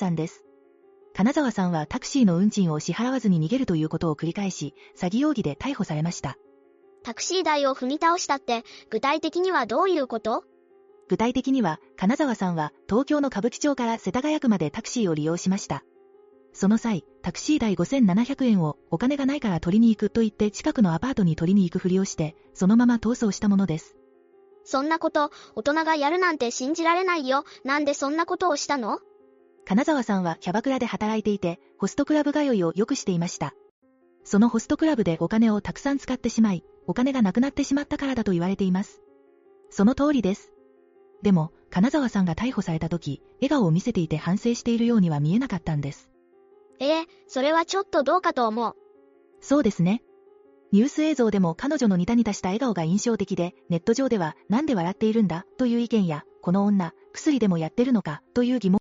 [0.00, 0.44] さんです。
[1.14, 6.36] 金沢さんはタクシーの運賃を支払わずに逃げるということを繰り返し、詐欺容疑で逮捕されました。
[7.02, 10.44] タクシー代を踏み倒したって、具体的にはどういうこと？
[11.08, 15.82] 具体的には、金沢さんは東京の歌舞伎町から世田谷区までタクシーを利用しました。
[16.52, 23.96] その際、タクシー代5700円をお金がないから取りに行くと言って近くのアパートに取りに行くふりをして、そのまま逃走したものです。
[24.64, 27.44] そんなこと、大人がやるなんて信じられないよ。
[27.64, 29.00] なんでそんなことをしたの？
[29.70, 33.54] 金沢さんはキャバクラで働いていて、ホストクラブ通いをよくしていました。
[34.24, 39.00] そのホストクラブでお金をたくさん使ってしまい、お金がなくなってしまったからだと言われています。
[39.70, 40.52] その通りです。
[41.22, 46.10] でも、金沢さんが逮捕された時、笑顔を見せていて反省しているようには見えなかったんです。
[46.80, 48.74] ええそれはちょっとどうかと思う。
[49.40, 50.02] そうですね。
[50.72, 58.78] ニュース映像でも彼女のニタニタした笑顔が印象的で、ネット上ではなんで笑っているんだという意見や、この女、薬でもやってるのかという疑問